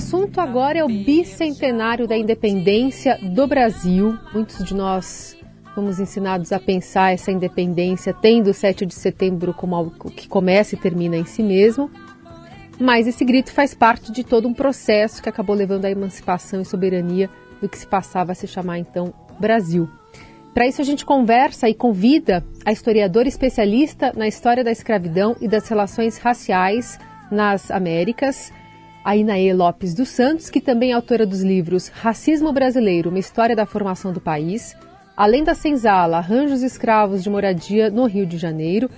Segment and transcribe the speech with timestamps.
[0.00, 4.18] assunto agora é o bicentenário da independência do Brasil.
[4.32, 5.36] Muitos de nós
[5.74, 10.74] fomos ensinados a pensar essa independência tendo o 7 de setembro como algo que começa
[10.74, 11.90] e termina em si mesmo.
[12.80, 16.64] Mas esse grito faz parte de todo um processo que acabou levando à emancipação e
[16.64, 17.28] soberania
[17.60, 19.86] do que se passava a se chamar então Brasil.
[20.54, 25.46] Para isso, a gente conversa e convida a historiadora especialista na história da escravidão e
[25.46, 26.98] das relações raciais
[27.30, 28.50] nas Américas,
[29.04, 33.56] a Inaê Lopes dos Santos, que também é autora dos livros Racismo Brasileiro, uma história
[33.56, 34.76] da formação do país,
[35.16, 38.90] além da senzala Arranjos Escravos de Moradia no Rio de Janeiro,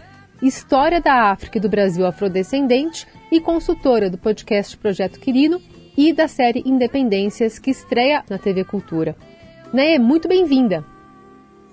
[0.43, 5.61] História da África e do Brasil Afrodescendente e consultora do podcast Projeto Quirino
[5.97, 9.15] e da série Independências, que estreia na TV Cultura.
[9.73, 10.85] Né, muito bem-vinda.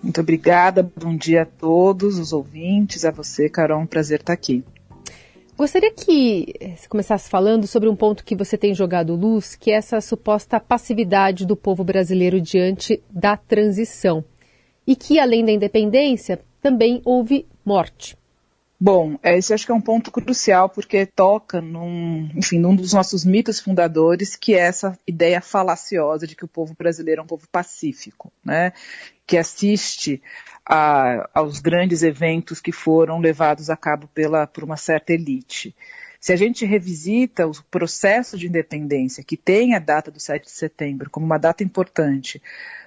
[0.04, 4.64] Muito obrigada, bom dia a todos os ouvintes, a você, Carol, um prazer estar aqui.
[5.60, 9.74] Gostaria que você começasse falando sobre um ponto que você tem jogado luz, que é
[9.74, 14.24] essa suposta passividade do povo brasileiro diante da transição.
[14.88, 18.18] E que, além da independência, também houve morte.
[18.80, 23.26] Bom, esse acho que é um ponto crucial porque toca num, enfim, num dos nossos
[23.26, 27.46] mitos fundadores, que é essa ideia falaciosa de que o povo brasileiro é um povo
[27.52, 28.72] pacífico, né?
[29.28, 30.22] Que assiste
[30.70, 35.76] a, aos grandes eventos que foram levados a cabo pela, por uma certa elite.
[36.20, 40.52] Se a gente revisita o processo de independência, que tem a data do 7 de
[40.52, 42.40] setembro como uma data importante,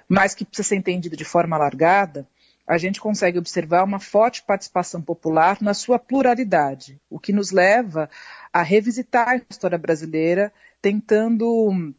[0.07, 2.25] mas que precisa ser entendida de forma alargada,
[2.65, 8.09] a gente consegue observar uma forte participação popular na sua pluralidade, o que nos leva
[8.53, 11.93] a revisitar a história brasileira, tentando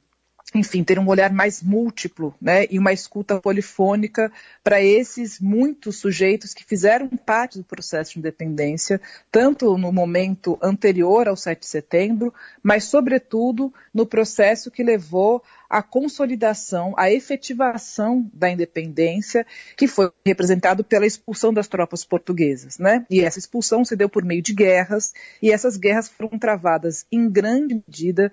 [0.55, 4.31] enfim, ter um olhar mais múltiplo né, e uma escuta polifônica
[4.63, 9.01] para esses muitos sujeitos que fizeram parte do processo de independência,
[9.33, 12.33] tanto no momento anterior ao 7 de setembro,
[12.63, 19.45] mas, sobretudo, no processo que levou à consolidação, à efetivação da independência,
[19.77, 22.79] que foi representado pela expulsão das tropas portuguesas.
[22.79, 23.05] Né?
[23.11, 25.13] E essa expulsão se deu por meio de guerras,
[25.43, 28.33] e essas guerras foram travadas em grande medida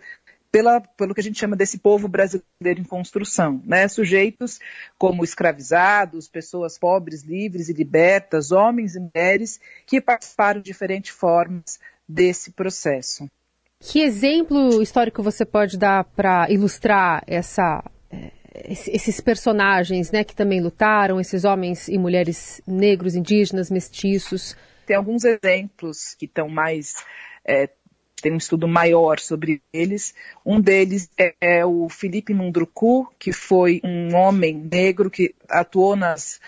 [0.51, 3.87] pela, pelo que a gente chama desse povo brasileiro em construção, né?
[3.87, 4.59] Sujeitos
[4.97, 11.79] como escravizados, pessoas pobres, livres e libertas, homens e mulheres que participaram de diferentes formas
[12.07, 13.29] desse processo.
[13.79, 18.31] Que exemplo histórico você pode dar para ilustrar essa, é,
[18.69, 24.55] esses personagens, né, que também lutaram, esses homens e mulheres negros, indígenas, mestiços?
[24.85, 27.03] Tem alguns exemplos que estão mais
[27.43, 27.69] é,
[28.21, 30.13] tem um estudo maior sobre eles.
[30.45, 36.39] Um deles é, é o Felipe Mundruku, que foi um homem negro que atuou nas,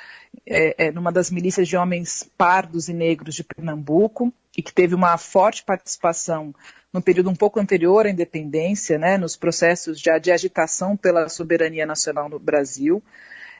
[0.45, 4.94] é, é, numa das milícias de homens pardos e negros de Pernambuco e que teve
[4.94, 6.53] uma forte participação
[6.91, 11.88] no período um pouco anterior à independência, né, nos processos de, de agitação pela soberania
[11.88, 13.01] nacional no Brasil.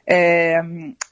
[0.06, 0.62] É,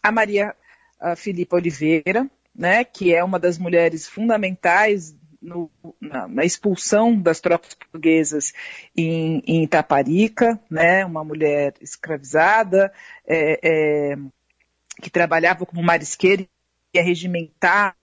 [0.03, 0.55] a Maria
[1.01, 7.39] a Filipa Oliveira, né, que é uma das mulheres fundamentais no, na, na, expulsão das
[7.39, 8.53] tropas portuguesas
[8.95, 12.93] em, em Itaparica, né, uma mulher escravizada,
[13.25, 14.17] é, é,
[15.01, 16.47] que trabalhava como marisqueira e
[16.97, 17.95] ia regimentar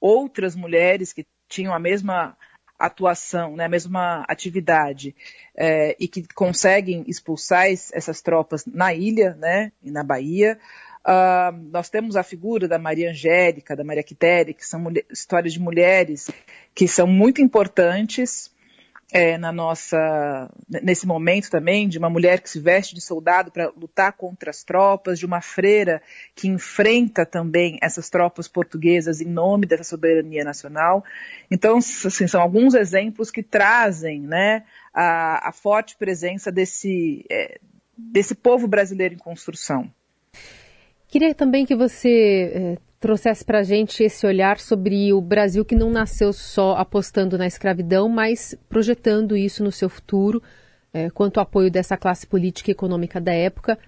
[0.00, 2.36] outras mulheres que tinham a mesma
[2.78, 5.14] atuação, né, a mesma atividade,
[5.56, 10.58] é, e que conseguem expulsar essas tropas na ilha, né, e na Bahia.
[11.06, 15.60] Uh, nós temos a figura da Maria Angélica, da Maria Quitéria, que são histórias de
[15.60, 16.28] mulheres
[16.74, 18.50] que são muito importantes
[19.12, 23.70] é, na nossa nesse momento também de uma mulher que se veste de soldado para
[23.76, 26.02] lutar contra as tropas, de uma freira
[26.34, 31.04] que enfrenta também essas tropas portuguesas em nome dessa soberania nacional.
[31.48, 37.60] Então, assim, são alguns exemplos que trazem, né, a, a forte presença desse é,
[37.96, 39.88] desse povo brasileiro em construção.
[41.16, 45.74] Queria também que você eh, trouxesse para a gente esse olhar sobre o Brasil que
[45.74, 50.42] não nasceu só apostando na escravidão, mas projetando isso no seu futuro,
[50.92, 53.78] eh, quanto ao apoio dessa classe política e econômica da época,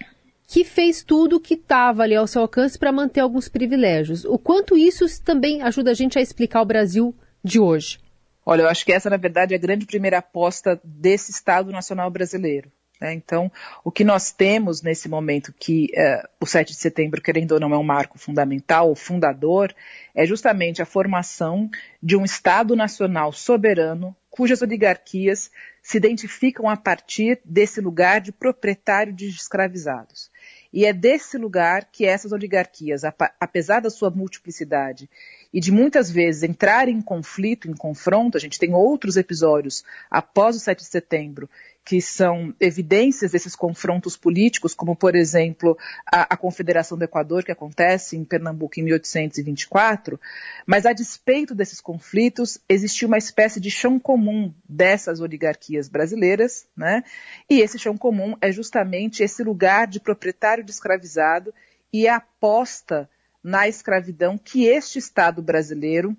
[0.46, 4.24] que fez tudo o que estava ali ao seu alcance para manter alguns privilégios.
[4.24, 7.14] O quanto isso também ajuda a gente a explicar o Brasil
[7.44, 7.98] de hoje?
[8.46, 12.10] Olha, eu acho que essa, na verdade, é a grande primeira aposta desse Estado Nacional
[12.10, 12.72] Brasileiro.
[13.00, 13.12] Né?
[13.12, 13.50] Então,
[13.84, 17.72] o que nós temos nesse momento, que uh, o 7 de setembro, querendo ou não,
[17.72, 19.74] é um marco fundamental, o fundador,
[20.14, 21.70] é justamente a formação
[22.02, 25.50] de um Estado nacional soberano, cujas oligarquias
[25.82, 30.30] se identificam a partir desse lugar de proprietário de escravizados.
[30.72, 33.02] E é desse lugar que essas oligarquias,
[33.40, 35.08] apesar da sua multiplicidade
[35.52, 38.36] e de muitas vezes entrar em conflito, em confronto.
[38.36, 41.48] A gente tem outros episódios após o 7 de setembro
[41.88, 45.74] que são evidências desses confrontos políticos, como, por exemplo,
[46.04, 50.20] a, a, Confederação do Equador, que acontece em Pernambuco em 1824,
[50.66, 57.02] mas a despeito desses conflitos, existiu uma espécie de chão comum dessas oligarquias brasileiras, né?
[57.48, 61.54] e esse chão comum é justamente esse lugar de proprietário de escravizado
[61.90, 63.08] e a aposta
[63.48, 66.14] na escravidão que este Estado brasileiro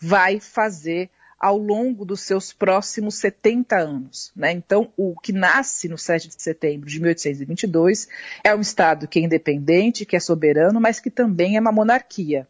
[0.00, 1.08] vai fazer
[1.38, 4.32] ao longo dos seus próximos 70 anos.
[4.34, 4.50] Né?
[4.50, 8.08] Então, o que nasce no 7 de setembro de 1822
[8.42, 12.48] é um Estado que é independente, que é soberano, mas que também é uma monarquia.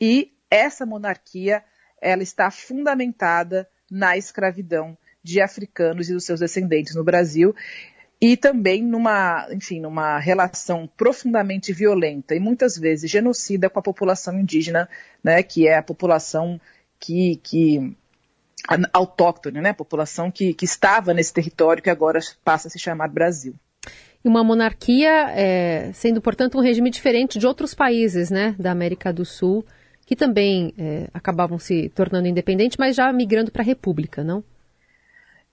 [0.00, 1.64] E essa monarquia
[2.00, 7.52] ela está fundamentada na escravidão de africanos e dos seus descendentes no Brasil
[8.24, 14.40] e também numa, enfim, numa relação profundamente violenta e muitas vezes genocida com a população
[14.40, 14.88] indígena,
[15.22, 16.58] né, que é a população
[16.98, 17.94] que, que
[18.94, 23.54] autóctone, né, população que, que estava nesse território que agora passa a se chamar Brasil.
[24.24, 29.12] E uma monarquia é, sendo, portanto, um regime diferente de outros países né, da América
[29.12, 29.66] do Sul,
[30.06, 34.42] que também é, acabavam se tornando independentes, mas já migrando para a república, não?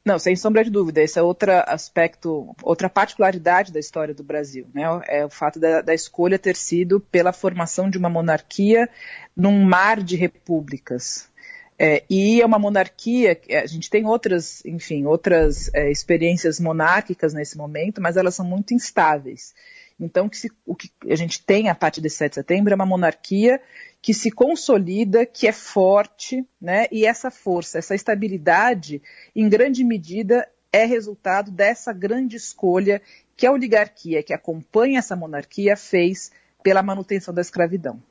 [0.03, 1.01] Não, sem sombra de dúvida.
[1.01, 4.67] Esse é outro aspecto, outra particularidade da história do Brasil.
[4.73, 4.83] Né?
[5.07, 8.89] É o fato da, da, escolha ter sido pela formação de uma monarquia
[9.35, 11.29] num mar de repúblicas.
[11.77, 17.57] É, e é uma monarquia, a gente tem outras, enfim, outras é, experiências monárquicas nesse
[17.57, 19.53] momento, mas elas são muito instáveis.
[20.01, 22.75] Então, que se, o que a gente tem a partir desse 7 de setembro é
[22.75, 23.61] uma monarquia
[24.01, 26.87] que se consolida, que é forte, né?
[26.91, 28.99] E essa força, essa estabilidade,
[29.35, 32.99] em grande medida, é resultado dessa grande escolha
[33.37, 36.31] que a oligarquia que acompanha essa monarquia fez
[36.63, 38.01] pela manutenção da escravidão.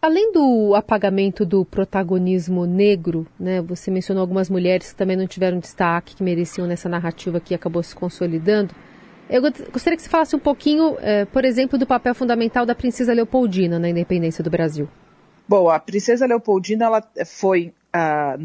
[0.00, 5.58] Além do apagamento do protagonismo negro, né, você mencionou algumas mulheres que também não tiveram
[5.58, 8.74] destaque, que mereciam nessa narrativa que acabou se consolidando.
[9.30, 13.12] Eu gostaria que você falasse um pouquinho, eh, por exemplo, do papel fundamental da princesa
[13.12, 14.88] Leopoldina na independência do Brasil.
[15.48, 18.36] Bom, a princesa Leopoldina ela foi ah,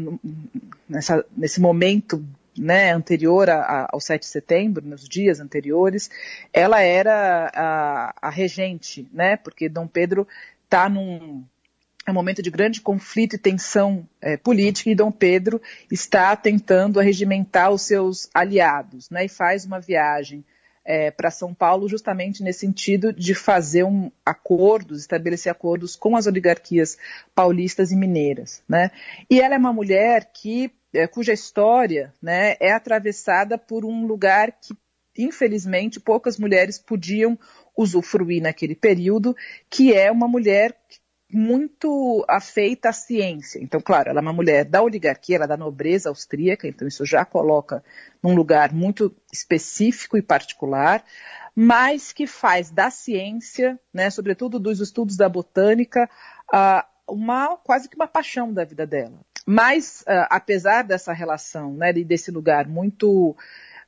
[0.88, 2.24] nessa, nesse momento
[2.56, 6.08] né, anterior a, ao 7 de setembro, nos dias anteriores,
[6.52, 10.26] ela era a, a regente, né, porque Dom Pedro
[10.64, 11.44] está num
[12.06, 15.60] é um momento de grande conflito e tensão é, política e Dom Pedro
[15.90, 20.44] está tentando arregimentar os seus aliados, né, e faz uma viagem
[20.86, 26.26] é, para São Paulo justamente nesse sentido de fazer um acordos, estabelecer acordos com as
[26.26, 26.96] oligarquias
[27.34, 28.90] paulistas e mineiras, né?
[29.28, 34.52] E ela é uma mulher que é, cuja história, né, é atravessada por um lugar
[34.52, 34.74] que
[35.18, 37.38] infelizmente poucas mulheres podiam
[37.76, 39.36] usufruir naquele período,
[39.68, 40.74] que é uma mulher
[41.32, 43.58] muito afeita à ciência.
[43.60, 47.04] Então, claro, ela é uma mulher da oligarquia, ela é da nobreza austríaca, então isso
[47.04, 47.82] já coloca
[48.22, 51.04] num lugar muito específico e particular,
[51.54, 56.08] mas que faz da ciência, né, sobretudo dos estudos da botânica,
[56.52, 59.20] uh, uma quase que uma paixão da vida dela.
[59.44, 63.34] Mas, uh, apesar dessa relação, né, desse lugar muito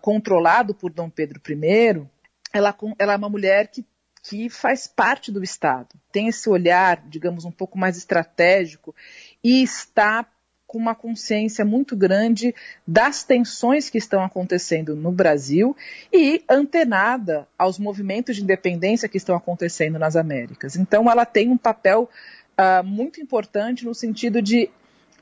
[0.01, 2.07] controlado por Dom Pedro I,
[2.53, 3.85] ela, ela é uma mulher que,
[4.23, 8.95] que faz parte do Estado, tem esse olhar, digamos, um pouco mais estratégico
[9.43, 10.27] e está
[10.69, 12.55] com uma consciência muito grande
[12.87, 15.75] das tensões que estão acontecendo no Brasil
[16.13, 20.77] e antenada aos movimentos de independência que estão acontecendo nas Américas.
[20.77, 22.11] Então, ela tem um papel
[22.59, 24.69] uh, muito importante no sentido de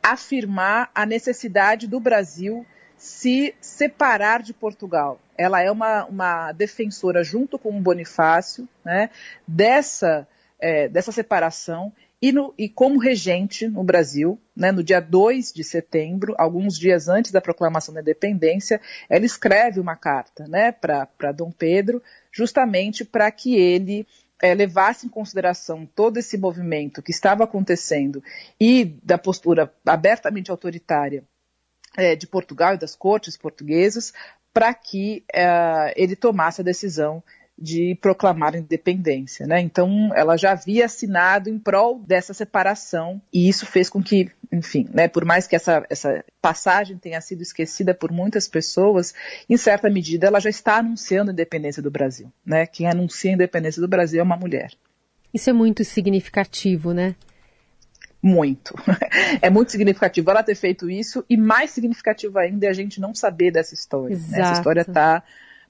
[0.02, 5.20] afirmar a necessidade do Brasil se separar de Portugal.
[5.38, 9.10] Ela é uma, uma defensora, junto com o Bonifácio, né,
[9.46, 10.26] dessa,
[10.58, 15.62] é, dessa separação e, no, e, como regente no Brasil, né, no dia 2 de
[15.62, 21.50] setembro, alguns dias antes da proclamação da independência, ela escreve uma carta né, para Dom
[21.50, 22.02] Pedro,
[22.32, 24.06] justamente para que ele
[24.40, 28.22] é, levasse em consideração todo esse movimento que estava acontecendo
[28.60, 31.22] e da postura abertamente autoritária
[31.96, 34.12] é, de Portugal e das cortes portuguesas
[34.56, 37.22] para que é, ele tomasse a decisão
[37.58, 39.46] de proclamar a independência.
[39.46, 39.60] Né?
[39.60, 44.88] Então, ela já havia assinado em prol dessa separação, e isso fez com que, enfim,
[44.94, 49.14] né, por mais que essa, essa passagem tenha sido esquecida por muitas pessoas,
[49.46, 52.32] em certa medida ela já está anunciando a independência do Brasil.
[52.44, 52.66] Né?
[52.66, 54.70] Quem anuncia a independência do Brasil é uma mulher.
[55.34, 57.14] Isso é muito significativo, né?
[58.22, 58.74] Muito.
[59.40, 63.14] é muito significativo ela ter feito isso e mais significativo ainda é a gente não
[63.14, 64.16] saber dessa história.
[64.16, 64.40] Né?
[64.40, 65.22] Essa história está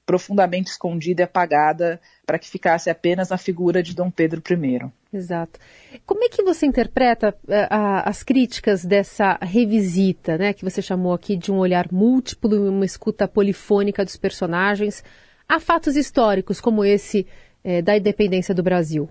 [0.06, 4.88] profundamente escondida e apagada para que ficasse apenas na figura de Dom Pedro I.
[5.12, 5.58] Exato.
[6.04, 11.36] Como é que você interpreta uh, as críticas dessa revisita, né, que você chamou aqui
[11.36, 15.02] de um olhar múltiplo e uma escuta polifônica dos personagens,
[15.48, 17.26] a fatos históricos como esse
[17.64, 19.08] eh, da independência do Brasil?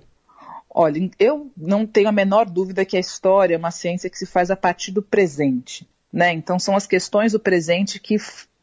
[0.77, 4.25] Olha, eu não tenho a menor dúvida que a história é uma ciência que se
[4.25, 5.87] faz a partir do presente.
[6.11, 6.33] Né?
[6.33, 8.17] Então, são as questões do presente que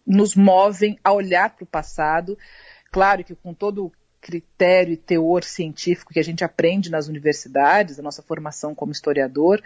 [0.07, 2.37] nos movem a olhar para o passado.
[2.91, 7.99] Claro que com todo o critério e teor científico que a gente aprende nas universidades,
[7.99, 9.63] a nossa formação como historiador,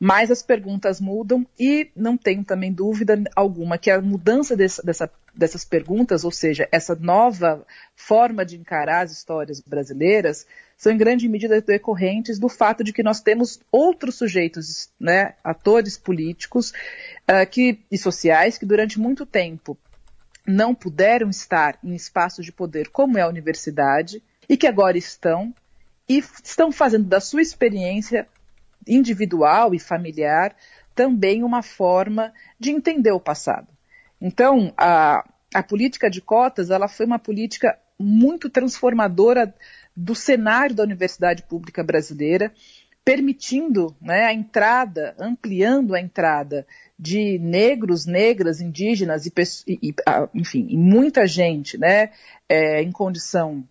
[0.00, 5.10] mas as perguntas mudam e não tenho também dúvida alguma que a mudança dessa, dessa,
[5.32, 10.44] dessas perguntas, ou seja, essa nova forma de encarar as histórias brasileiras,
[10.76, 15.96] são em grande medida decorrentes do fato de que nós temos outros sujeitos, né, atores
[15.96, 19.78] políticos uh, que, e sociais que durante muito tempo
[20.46, 25.54] não puderam estar em espaços de poder como é a universidade e que agora estão
[26.08, 28.28] e estão fazendo da sua experiência
[28.86, 30.54] individual e familiar
[30.94, 33.68] também uma forma de entender o passado.
[34.20, 39.54] Então, a, a política de cotas ela foi uma política muito transformadora
[39.96, 42.52] do cenário da universidade pública brasileira,
[43.04, 46.66] permitindo né, a entrada, ampliando a entrada
[46.98, 49.32] de negros, negras, indígenas e,
[49.68, 49.94] e
[50.34, 52.10] enfim, e muita gente, né,
[52.48, 53.62] é, em condição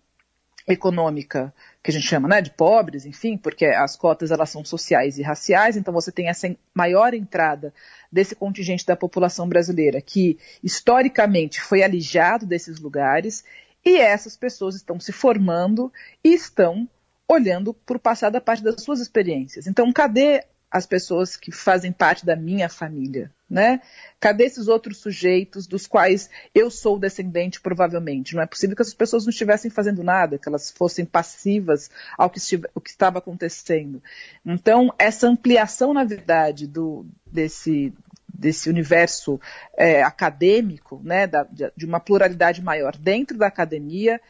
[0.66, 1.52] econômica
[1.82, 5.22] que a gente chama, né, de pobres, enfim, porque as cotas elas são sociais e
[5.22, 7.74] raciais, então você tem essa maior entrada
[8.10, 13.44] desse contingente da população brasileira que historicamente foi alijado desses lugares
[13.84, 16.88] e essas pessoas estão se formando e estão
[17.28, 19.66] olhando para o passado a partir das suas experiências.
[19.66, 23.80] Então, cadê as pessoas que fazem parte da minha família, né?
[24.18, 28.34] Cadê esses outros sujeitos dos quais eu sou descendente, provavelmente?
[28.34, 31.88] Não é possível que essas pessoas não estivessem fazendo nada, que elas fossem passivas
[32.18, 34.02] ao que, estive, que estava acontecendo.
[34.44, 37.92] Então, essa ampliação, na verdade, do, desse,
[38.34, 39.40] desse universo
[39.76, 44.20] é, acadêmico, né, da, de uma pluralidade maior dentro da academia,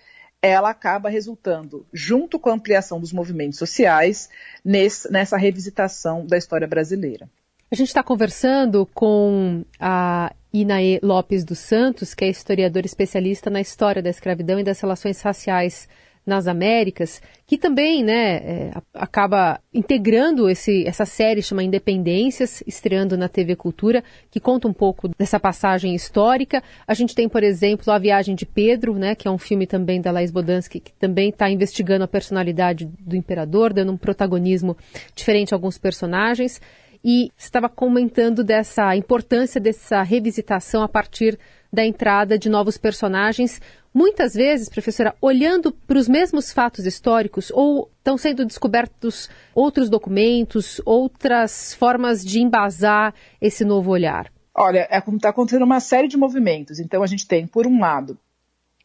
[0.43, 4.29] ela acaba resultando, junto com a ampliação dos movimentos sociais,
[4.63, 7.29] nesse, nessa revisitação da história brasileira.
[7.73, 13.61] A gente está conversando com a Inaê Lopes dos Santos, que é historiadora especialista na
[13.61, 15.89] história da escravidão e das relações raciais
[16.27, 23.29] nas Américas, que também né, é, acaba integrando esse, essa série chama Independências, estreando na
[23.29, 26.63] TV Cultura, que conta um pouco dessa passagem histórica.
[26.87, 30.01] A gente tem, por exemplo, A Viagem de Pedro, né, que é um filme também
[30.01, 34.77] da Laís Bodansky, que também está investigando a personalidade do imperador, dando um protagonismo
[35.15, 36.61] diferente a alguns personagens.
[37.05, 41.39] E estava comentando dessa importância dessa revisitação a partir
[41.75, 43.61] da entrada de novos personagens,
[43.93, 50.81] muitas vezes, professora, olhando para os mesmos fatos históricos ou estão sendo descobertos outros documentos,
[50.85, 54.33] outras formas de embasar esse novo olhar?
[54.55, 56.79] Olha, é está acontecendo uma série de movimentos.
[56.79, 58.19] Então a gente tem, por um lado,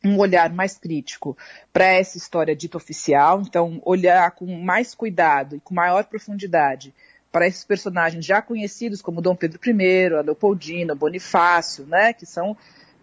[0.03, 1.37] um olhar mais crítico
[1.71, 6.93] para essa história dita oficial, então olhar com mais cuidado e com maior profundidade
[7.31, 12.57] para esses personagens já conhecidos como Dom Pedro I, a Leopoldina, Bonifácio, né, que são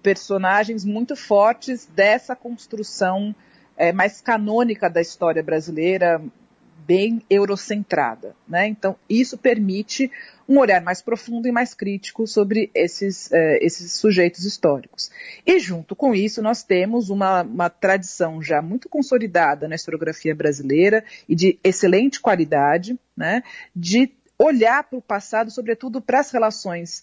[0.07, 3.35] personagens muito fortes dessa construção
[3.77, 6.23] é, mais canônica da história brasileira,
[6.87, 8.37] bem eurocentrada.
[8.47, 8.69] Né?
[8.69, 10.09] Então, isso permite
[10.49, 15.11] um olhar mais profundo e mais crítico sobre esses, é, esses sujeitos históricos.
[15.45, 21.03] E, junto com isso, nós temos uma, uma tradição já muito consolidada na historiografia brasileira
[21.29, 23.43] e de excelente qualidade, né,
[23.75, 27.03] de olhar para o passado, sobretudo para as relações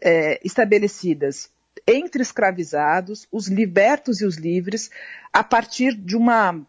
[0.00, 1.50] é, estabelecidas
[1.86, 4.90] entre escravizados, os libertos e os livres,
[5.32, 6.66] a partir de uma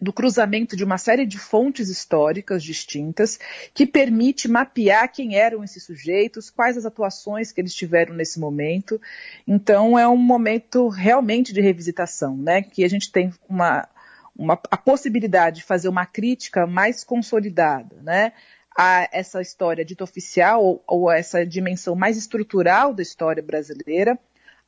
[0.00, 3.38] do cruzamento de uma série de fontes históricas distintas
[3.72, 9.00] que permite mapear quem eram esses sujeitos, quais as atuações que eles tiveram nesse momento.
[9.46, 12.62] Então é um momento realmente de revisitação, né?
[12.62, 13.88] Que a gente tem uma,
[14.36, 18.32] uma a possibilidade de fazer uma crítica mais consolidada, né?
[18.76, 24.18] a essa história dita oficial ou, ou essa dimensão mais estrutural da história brasileira,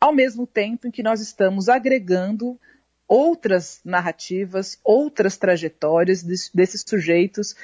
[0.04, 2.60] ao mesmo tempo em que nós estamos agregando
[3.08, 7.54] outras narrativas, outras trajetórias desses sujeitos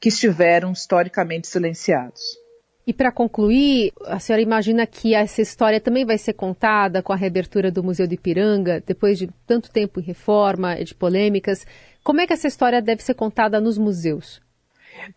[0.00, 2.22] que estiveram historicamente silenciados.
[2.86, 7.16] E para concluir, a senhora imagina que essa história também vai ser contada com a
[7.16, 11.66] reabertura do Museu de Ipiranga, depois de tanto tempo em reforma e de polêmicas.
[12.02, 14.40] Como é que essa história deve ser contada nos museus?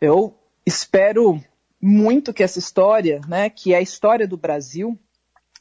[0.02, 1.42] Eu espero
[1.82, 5.00] muito que essa história, né, que é a história do Brasil,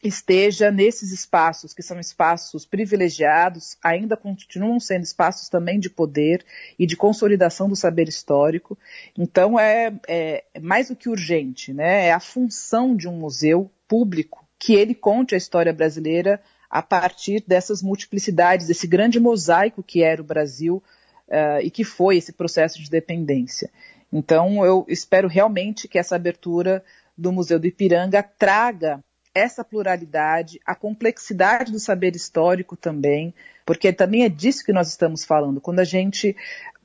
[0.03, 6.45] esteja nesses espaços, que são espaços privilegiados, ainda continuam sendo espaços também de poder
[6.79, 8.77] e de consolidação do saber histórico.
[9.17, 12.07] Então, é, é, mais do que urgente, né?
[12.07, 17.45] é a função de um museu público que ele conte a história brasileira a partir
[17.47, 20.83] dessas multiplicidades, desse grande mosaico que era o Brasil
[21.29, 23.71] uh, e que foi esse processo de dependência.
[24.13, 26.85] Então, eu espero realmente que essa abertura
[27.17, 29.03] do Museu do Ipiranga traga
[29.35, 33.35] essa pluralidade, a complexidade do saber histórico também,
[33.65, 35.61] porque também é disso que nós estamos falando.
[35.61, 36.37] Quando a gente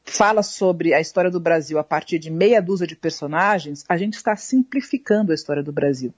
[0.04, 4.16] fala sobre a história do Brasil a partir de meia dúzia de personagens, a gente
[4.16, 6.13] está simplificando a história do Brasil.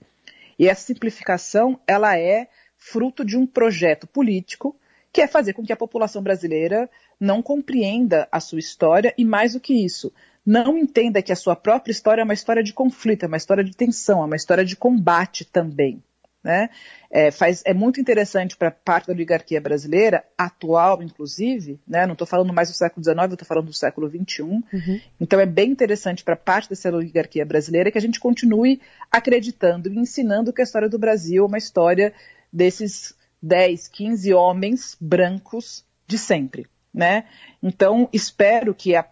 [0.58, 4.76] E essa simplificação, ela é fruto de um projeto político
[5.12, 9.54] que é fazer com que a população brasileira não compreenda a sua história e mais
[9.54, 10.14] do que isso,
[10.46, 13.64] não entenda que a sua própria história é uma história de conflito, é uma história
[13.64, 16.02] de tensão, é uma história de combate também.
[16.42, 16.70] Né?
[17.12, 22.06] É, faz, é muito interessante para parte da oligarquia brasileira, atual inclusive, né?
[22.06, 24.44] não estou falando mais do século XIX, estou falando do século XXI.
[24.44, 25.02] Uhum.
[25.20, 28.80] Então é bem interessante para parte dessa oligarquia brasileira que a gente continue
[29.12, 32.14] acreditando e ensinando que a história do Brasil é uma história
[32.54, 36.68] desses 10, 15 homens brancos de sempre.
[36.94, 37.26] Né?
[37.62, 39.06] Então, espero que a,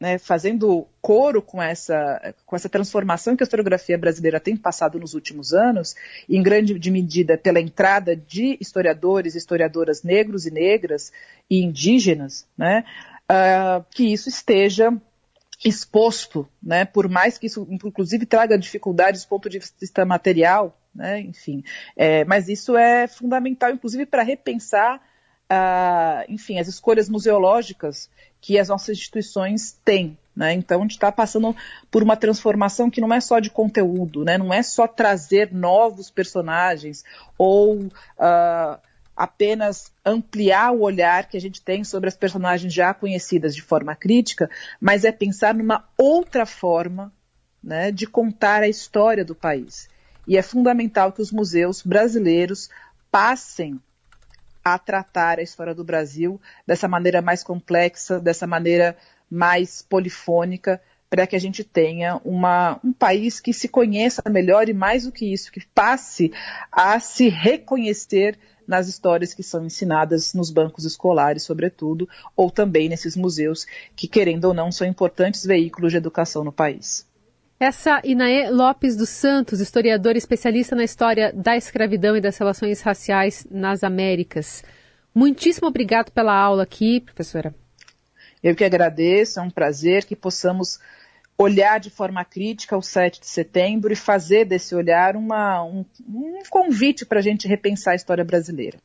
[0.00, 5.14] né, fazendo coro com essa, com essa transformação que a historiografia brasileira tem passado nos
[5.14, 5.96] últimos anos,
[6.28, 11.12] em grande medida pela entrada de historiadores e historiadoras negros e negras
[11.50, 12.84] e indígenas, né,
[13.30, 14.92] uh, que isso esteja
[15.64, 21.20] exposto, né, por mais que isso inclusive traga dificuldades do ponto de vista material, né,
[21.20, 21.64] enfim,
[21.96, 25.02] é, mas isso é fundamental, inclusive para repensar
[26.28, 30.16] enfim, as escolhas museológicas que as nossas instituições têm.
[30.36, 30.52] Né?
[30.52, 31.56] Então, a gente está passando
[31.90, 34.38] por uma transformação que não é só de conteúdo, né?
[34.38, 37.02] não é só trazer novos personagens
[37.36, 38.78] ou uh,
[39.16, 43.96] apenas ampliar o olhar que a gente tem sobre as personagens já conhecidas de forma
[43.96, 44.48] crítica,
[44.80, 47.12] mas é pensar numa outra forma
[47.60, 49.88] né, de contar a história do país.
[50.24, 52.70] E é fundamental que os museus brasileiros
[53.10, 53.80] passem
[54.74, 58.96] a tratar a história do Brasil dessa maneira mais complexa, dessa maneira
[59.30, 64.74] mais polifônica, para que a gente tenha uma, um país que se conheça melhor e
[64.74, 66.32] mais do que isso, que passe
[66.70, 73.16] a se reconhecer nas histórias que são ensinadas nos bancos escolares, sobretudo, ou também nesses
[73.16, 77.08] museus que, querendo ou não, são importantes veículos de educação no país.
[77.60, 83.44] Essa Inaê Lopes dos Santos, historiadora especialista na história da escravidão e das relações raciais
[83.50, 84.62] nas Américas.
[85.12, 87.52] Muitíssimo obrigado pela aula aqui, professora.
[88.44, 90.78] Eu que agradeço, é um prazer que possamos
[91.36, 96.38] olhar de forma crítica o 7 de setembro e fazer desse olhar uma, um, um
[96.48, 98.78] convite para a gente repensar a história brasileira.